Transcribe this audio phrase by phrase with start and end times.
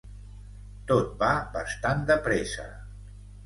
[0.93, 1.29] Tot va
[1.59, 2.69] bastant de pressa.